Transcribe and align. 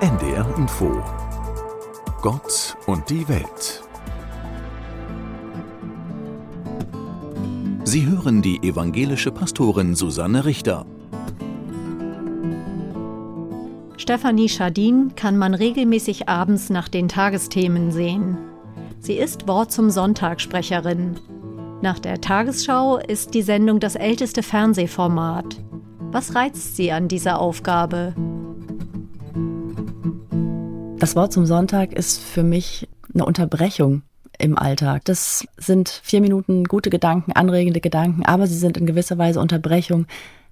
NDR 0.00 0.46
Info 0.56 1.02
Gott 2.22 2.74
und 2.86 3.10
die 3.10 3.28
Welt 3.28 3.82
Sie 7.84 8.06
hören 8.06 8.40
die 8.40 8.62
evangelische 8.66 9.30
Pastorin 9.30 9.94
Susanne 9.94 10.46
Richter. 10.46 10.86
Stefanie 13.98 14.48
Schadin 14.48 15.12
kann 15.16 15.36
man 15.36 15.52
regelmäßig 15.52 16.30
abends 16.30 16.70
nach 16.70 16.88
den 16.88 17.08
Tagesthemen 17.08 17.92
sehen. 17.92 18.38
Sie 19.00 19.18
ist 19.18 19.48
Wort 19.48 19.70
zum 19.70 19.90
Sonntag-Sprecherin. 19.90 21.16
Nach 21.82 21.98
der 21.98 22.22
Tagesschau 22.22 22.96
ist 22.96 23.34
die 23.34 23.42
Sendung 23.42 23.80
das 23.80 23.96
älteste 23.96 24.42
Fernsehformat. 24.42 25.60
Was 26.10 26.34
reizt 26.34 26.76
Sie 26.76 26.90
an 26.90 27.06
dieser 27.06 27.38
Aufgabe? 27.38 28.14
Das 31.00 31.16
Wort 31.16 31.32
zum 31.32 31.46
Sonntag 31.46 31.94
ist 31.94 32.20
für 32.20 32.42
mich 32.42 32.86
eine 33.14 33.24
Unterbrechung 33.24 34.02
im 34.38 34.58
Alltag. 34.58 35.02
Das 35.06 35.46
sind 35.56 35.88
vier 35.88 36.20
Minuten 36.20 36.64
gute 36.64 36.90
Gedanken, 36.90 37.32
anregende 37.32 37.80
Gedanken, 37.80 38.26
aber 38.26 38.46
sie 38.46 38.58
sind 38.58 38.76
in 38.76 38.84
gewisser 38.84 39.16
Weise 39.16 39.40
Unterbrechung. 39.40 40.06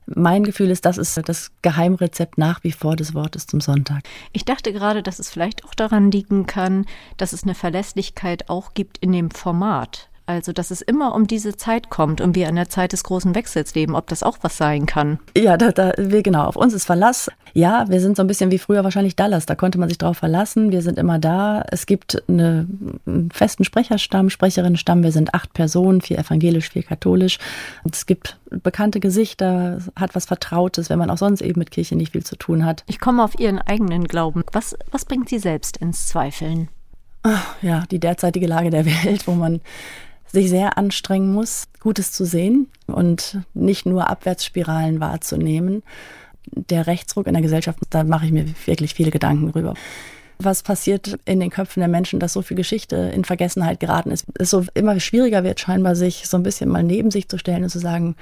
Mein 0.06 0.44
Gefühl 0.44 0.70
ist, 0.70 0.86
das 0.86 0.96
ist 0.96 1.20
das 1.28 1.50
Geheimrezept 1.60 2.38
nach 2.38 2.64
wie 2.64 2.72
vor 2.72 2.96
des 2.96 3.12
Wortes 3.12 3.46
zum 3.46 3.60
Sonntag. 3.60 4.04
Ich 4.32 4.46
dachte 4.46 4.72
gerade, 4.72 5.02
dass 5.02 5.18
es 5.18 5.28
vielleicht 5.28 5.66
auch 5.66 5.74
daran 5.74 6.10
liegen 6.10 6.46
kann, 6.46 6.86
dass 7.18 7.34
es 7.34 7.42
eine 7.42 7.54
Verlässlichkeit 7.54 8.48
auch 8.48 8.72
gibt 8.72 8.96
in 8.96 9.12
dem 9.12 9.30
Format. 9.30 10.08
Also, 10.28 10.52
dass 10.52 10.70
es 10.70 10.82
immer 10.82 11.14
um 11.14 11.26
diese 11.26 11.56
Zeit 11.56 11.88
kommt 11.88 12.20
und 12.20 12.34
wir 12.36 12.50
in 12.50 12.56
der 12.56 12.68
Zeit 12.68 12.92
des 12.92 13.02
großen 13.02 13.34
Wechsels 13.34 13.74
leben, 13.74 13.94
ob 13.94 14.08
das 14.08 14.22
auch 14.22 14.36
was 14.42 14.58
sein 14.58 14.84
kann. 14.84 15.18
Ja, 15.34 15.56
da, 15.56 15.72
da, 15.72 15.94
wir, 15.96 16.22
genau, 16.22 16.44
auf 16.44 16.54
uns 16.54 16.74
ist 16.74 16.84
Verlass. 16.84 17.30
Ja, 17.54 17.86
wir 17.88 17.98
sind 18.02 18.14
so 18.14 18.22
ein 18.24 18.26
bisschen 18.26 18.50
wie 18.50 18.58
früher 18.58 18.84
wahrscheinlich 18.84 19.16
Dallas, 19.16 19.46
da 19.46 19.54
konnte 19.54 19.78
man 19.78 19.88
sich 19.88 19.96
drauf 19.96 20.18
verlassen. 20.18 20.70
Wir 20.70 20.82
sind 20.82 20.98
immer 20.98 21.18
da. 21.18 21.64
Es 21.70 21.86
gibt 21.86 22.22
eine, 22.28 22.66
einen 23.06 23.30
festen 23.30 23.64
Sprecherstamm, 23.64 24.28
Sprecherinnenstamm. 24.28 25.02
Wir 25.02 25.12
sind 25.12 25.32
acht 25.32 25.54
Personen, 25.54 26.02
vier 26.02 26.18
evangelisch, 26.18 26.68
vier 26.68 26.82
katholisch. 26.82 27.38
Und 27.82 27.94
es 27.94 28.04
gibt 28.04 28.36
bekannte 28.50 29.00
Gesichter, 29.00 29.78
hat 29.96 30.14
was 30.14 30.26
Vertrautes, 30.26 30.90
wenn 30.90 30.98
man 30.98 31.08
auch 31.08 31.16
sonst 31.16 31.40
eben 31.40 31.58
mit 31.58 31.70
Kirche 31.70 31.96
nicht 31.96 32.12
viel 32.12 32.24
zu 32.24 32.36
tun 32.36 32.66
hat. 32.66 32.84
Ich 32.86 33.00
komme 33.00 33.24
auf 33.24 33.40
Ihren 33.40 33.60
eigenen 33.60 34.04
Glauben. 34.04 34.44
Was, 34.52 34.76
was 34.90 35.06
bringt 35.06 35.30
Sie 35.30 35.38
selbst 35.38 35.78
ins 35.78 36.06
Zweifeln? 36.06 36.68
Ja, 37.62 37.84
die 37.90 37.98
derzeitige 37.98 38.46
Lage 38.46 38.68
der 38.68 38.84
Welt, 38.84 39.26
wo 39.26 39.32
man 39.32 39.60
sich 40.32 40.48
sehr 40.48 40.78
anstrengen 40.78 41.32
muss, 41.32 41.68
Gutes 41.80 42.12
zu 42.12 42.24
sehen 42.24 42.68
und 42.86 43.38
nicht 43.54 43.86
nur 43.86 44.08
Abwärtsspiralen 44.10 45.00
wahrzunehmen. 45.00 45.82
Der 46.50 46.86
Rechtsruck 46.86 47.26
in 47.26 47.34
der 47.34 47.42
Gesellschaft, 47.42 47.78
da 47.90 48.04
mache 48.04 48.26
ich 48.26 48.32
mir 48.32 48.46
wirklich 48.66 48.94
viele 48.94 49.10
Gedanken 49.10 49.52
drüber. 49.52 49.74
Was 50.38 50.62
passiert 50.62 51.18
in 51.24 51.40
den 51.40 51.50
Köpfen 51.50 51.80
der 51.80 51.88
Menschen, 51.88 52.20
dass 52.20 52.32
so 52.32 52.42
viel 52.42 52.56
Geschichte 52.56 52.96
in 52.96 53.24
Vergessenheit 53.24 53.80
geraten 53.80 54.10
ist, 54.10 54.26
es 54.38 54.50
so 54.50 54.64
immer 54.74 54.98
schwieriger 55.00 55.42
wird, 55.42 55.58
scheinbar 55.58 55.96
sich 55.96 56.28
so 56.28 56.36
ein 56.36 56.44
bisschen 56.44 56.68
mal 56.68 56.84
neben 56.84 57.10
sich 57.10 57.28
zu 57.28 57.38
stellen 57.38 57.64
und 57.64 57.70
zu 57.70 57.80
sagen, 57.80 58.14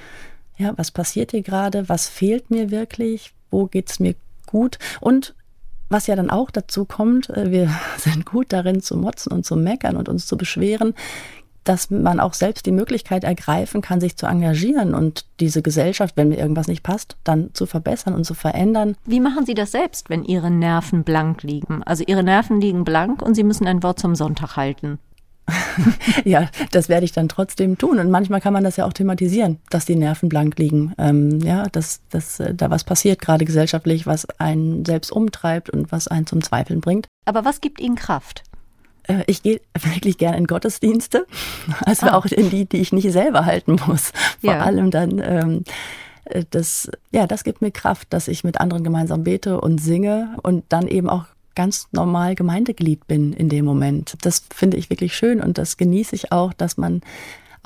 ja, 0.57 0.73
was 0.77 0.91
passiert 0.91 1.31
hier 1.31 1.43
gerade? 1.43 1.87
Was 1.89 2.09
fehlt 2.09 2.49
mir 2.49 2.71
wirklich? 2.71 3.33
Wo 3.51 3.67
geht's 3.67 3.99
mir 3.99 4.15
gut? 4.47 4.79
Und 4.99 5.35
was 5.89 6.07
ja 6.07 6.15
dann 6.15 6.31
auch 6.31 6.49
dazu 6.49 6.85
kommt, 6.85 7.29
äh, 7.29 7.51
wir 7.51 7.69
sind 7.97 8.25
gut 8.25 8.47
darin 8.49 8.81
zu 8.81 8.97
motzen 8.97 9.31
und 9.31 9.45
zu 9.45 9.55
meckern 9.55 9.95
und 9.95 10.09
uns 10.09 10.25
zu 10.25 10.37
beschweren 10.37 10.95
dass 11.67 11.89
man 11.89 12.19
auch 12.19 12.33
selbst 12.33 12.65
die 12.65 12.71
Möglichkeit 12.71 13.23
ergreifen 13.23 13.81
kann, 13.81 13.99
sich 13.99 14.15
zu 14.15 14.25
engagieren 14.25 14.93
und 14.93 15.25
diese 15.39 15.61
Gesellschaft, 15.61 16.15
wenn 16.15 16.29
mir 16.29 16.37
irgendwas 16.37 16.67
nicht 16.67 16.83
passt, 16.83 17.17
dann 17.23 17.49
zu 17.53 17.65
verbessern 17.65 18.15
und 18.15 18.23
zu 18.23 18.33
verändern. 18.33 18.95
Wie 19.05 19.19
machen 19.19 19.45
Sie 19.45 19.53
das 19.53 19.71
selbst, 19.71 20.09
wenn 20.09 20.23
Ihre 20.23 20.49
Nerven 20.49 21.03
blank 21.03 21.43
liegen? 21.43 21.83
Also 21.83 22.03
Ihre 22.07 22.23
Nerven 22.23 22.61
liegen 22.61 22.83
blank 22.83 23.21
und 23.21 23.35
Sie 23.35 23.43
müssen 23.43 23.67
ein 23.67 23.83
Wort 23.83 23.99
zum 23.99 24.15
Sonntag 24.15 24.55
halten. 24.55 24.99
ja, 26.25 26.49
das 26.71 26.89
werde 26.89 27.05
ich 27.05 27.11
dann 27.11 27.29
trotzdem 27.29 27.77
tun. 27.77 27.99
Und 27.99 28.09
manchmal 28.09 28.41
kann 28.41 28.53
man 28.53 28.63
das 28.63 28.77
ja 28.77 28.85
auch 28.85 28.93
thematisieren, 28.93 29.59
dass 29.69 29.85
die 29.85 29.95
Nerven 29.95 30.29
blank 30.29 30.57
liegen. 30.57 30.93
Ähm, 30.97 31.39
ja, 31.39 31.67
dass, 31.67 32.01
dass 32.09 32.39
äh, 32.39 32.53
da 32.53 32.69
was 32.69 32.83
passiert, 32.83 33.21
gerade 33.21 33.45
gesellschaftlich, 33.45 34.05
was 34.05 34.27
einen 34.39 34.85
selbst 34.85 35.11
umtreibt 35.11 35.69
und 35.69 35.91
was 35.91 36.07
einen 36.07 36.27
zum 36.27 36.41
Zweifeln 36.41 36.81
bringt. 36.81 37.07
Aber 37.25 37.45
was 37.45 37.61
gibt 37.61 37.79
Ihnen 37.79 37.95
Kraft? 37.95 38.43
Äh, 39.07 39.23
ich 39.27 39.41
gehe 39.41 39.61
wirklich 39.73 40.17
gerne 40.17 40.37
in 40.37 40.47
Gottesdienste, 40.47 41.25
also 41.81 42.07
ah. 42.07 42.13
auch 42.15 42.25
in 42.25 42.49
die, 42.49 42.65
die 42.65 42.77
ich 42.77 42.93
nicht 42.93 43.11
selber 43.11 43.45
halten 43.45 43.77
muss. 43.87 44.11
Vor 44.41 44.53
ja. 44.53 44.59
allem 44.59 44.91
dann, 44.91 45.21
ähm, 45.23 45.63
äh, 46.25 46.43
das, 46.49 46.89
ja, 47.11 47.27
das 47.27 47.43
gibt 47.43 47.61
mir 47.61 47.71
Kraft, 47.71 48.07
dass 48.11 48.27
ich 48.27 48.43
mit 48.43 48.59
anderen 48.59 48.83
gemeinsam 48.83 49.23
bete 49.23 49.59
und 49.59 49.79
singe 49.79 50.37
und 50.43 50.65
dann 50.69 50.87
eben 50.87 51.09
auch 51.09 51.25
ganz 51.55 51.87
normal 51.91 52.35
Gemeindeglied 52.35 53.07
bin 53.07 53.33
in 53.33 53.49
dem 53.49 53.65
Moment. 53.65 54.15
Das 54.21 54.43
finde 54.53 54.77
ich 54.77 54.91
wirklich 54.91 55.15
schön 55.15 55.41
und 55.41 55.57
das 55.57 55.77
genieße 55.77 56.15
ich 56.15 56.31
auch, 56.31 56.53
dass 56.53 56.77
man 56.77 57.01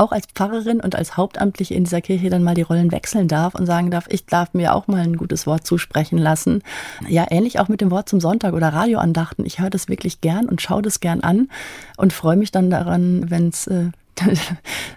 auch 0.02 0.12
als 0.12 0.26
Pfarrerin 0.26 0.82
und 0.82 0.96
als 0.96 1.16
Hauptamtliche 1.16 1.76
in 1.76 1.84
dieser 1.84 2.02
Kirche 2.02 2.30
dann 2.30 2.44
mal 2.44 2.56
die 2.56 2.64
Rollen 2.64 2.92
wechseln 2.92 3.28
darf 3.28 3.56
und 3.56 3.68
sagen 3.68 3.92
darf, 3.92 4.06
ich 4.10 4.26
darf 4.26 4.54
mir 4.54 4.74
auch 4.74 4.88
mal 4.88 5.02
ein 5.02 5.16
gutes 5.16 5.46
Wort 5.46 5.66
zusprechen 5.66 6.18
lassen. 6.18 6.64
Ja, 7.08 7.28
ähnlich 7.30 7.60
auch 7.60 7.68
mit 7.68 7.82
dem 7.82 7.92
Wort 7.92 8.10
zum 8.10 8.20
Sonntag 8.20 8.54
oder 8.54 8.70
Radioandachten. 8.70 9.46
Ich 9.46 9.60
höre 9.60 9.70
das 9.70 9.88
wirklich 9.88 10.20
gern 10.20 10.50
und 10.50 10.62
schaue 10.62 10.82
das 10.82 11.00
gern 11.00 11.22
an 11.22 11.50
und 11.98 12.14
freue 12.14 12.36
mich 12.36 12.52
dann 12.52 12.70
daran, 12.72 13.30
wenn 13.30 13.50
es 13.50 13.68
äh, 13.68 13.92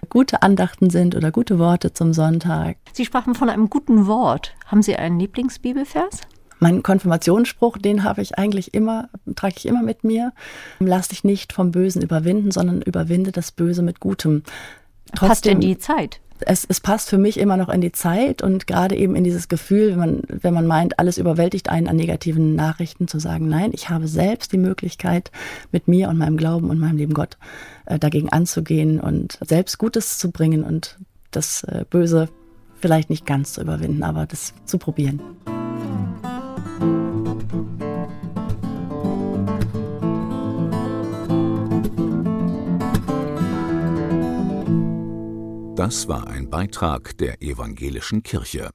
gute 0.09 0.43
Andachten 0.43 0.91
sind 0.91 1.15
oder 1.15 1.31
gute 1.31 1.59
Worte 1.59 1.93
zum 1.93 2.13
Sonntag. 2.13 2.77
Sie 2.93 3.05
sprachen 3.05 3.35
von 3.35 3.51
einem 3.51 3.69
guten 3.69 4.07
Wort. 4.07 4.55
Haben 4.67 4.83
Sie 4.83 4.97
einen 4.97 5.21
Lieblingsbibelvers? 5.21 6.23
Mein 6.61 6.83
Konfirmationsspruch, 6.83 7.77
den 7.79 8.05
habe 8.05 8.23
ich 8.23 8.39
eigentlich 8.39 8.73
immer, 8.73 9.11
trage 9.35 9.57
ich 9.59 9.67
immer 9.67 9.83
mit 9.83 10.03
mir. 10.03 10.33
Lass 10.79 11.09
dich 11.09 11.25
nicht 11.25 11.53
vom 11.53 11.73
Bösen 11.73 12.01
überwinden, 12.01 12.53
sondern 12.53 12.81
überwinde 12.81 13.33
das 13.33 13.53
Böse 13.53 13.83
mit 13.83 14.01
Gutem. 14.01 14.45
Trotzdem, 15.13 15.29
passt 15.29 15.47
in 15.47 15.61
die 15.61 15.79
Zeit. 15.79 16.21
Es, 16.41 16.65
es 16.69 16.81
passt 16.81 17.09
für 17.09 17.19
mich 17.19 17.39
immer 17.39 17.57
noch 17.57 17.69
in 17.69 17.81
die 17.81 17.93
Zeit 17.93 18.43
und 18.43 18.67
gerade 18.67 18.97
eben 18.97 19.15
in 19.15 19.25
dieses 19.25 19.49
Gefühl, 19.49 19.93
wenn 19.93 19.99
man, 19.99 20.23
wenn 20.29 20.53
man 20.53 20.67
meint, 20.67 20.99
alles 20.99 21.17
überwältigt 21.17 21.69
einen 21.69 21.89
an 21.89 21.97
negativen 21.97 22.55
Nachrichten, 22.55 23.07
zu 23.07 23.19
sagen, 23.19 23.49
nein, 23.49 23.71
ich 23.73 23.89
habe 23.89 24.09
selbst 24.09 24.53
die 24.53 24.59
Möglichkeit, 24.59 25.31
mit 25.71 25.87
mir 25.89 26.09
und 26.09 26.19
meinem 26.19 26.37
Glauben 26.37 26.71
und 26.71 26.79
meinem 26.81 26.97
lieben 26.97 27.15
Gott 27.15 27.39
äh, 27.87 27.99
dagegen 27.99 28.31
anzugehen 28.31 29.01
und 29.01 29.39
selbst 29.41 29.79
Gutes 29.79 30.19
zu 30.19 30.33
bringen 30.33 30.65
und 30.65 30.99
das 31.31 31.63
äh, 31.65 31.85
Böse 31.89 32.29
vielleicht 32.81 33.11
nicht 33.11 33.27
ganz 33.27 33.55
zu 33.55 33.63
überwinden, 33.63 34.03
aber 34.03 34.27
das 34.27 34.55
zu 34.67 34.79
probieren. 34.79 35.21
Das 45.85 46.09
war 46.09 46.29
ein 46.29 46.49
Beitrag 46.49 47.19
der 47.19 47.43
evangelischen 47.43 48.23
Kirche. 48.23 48.71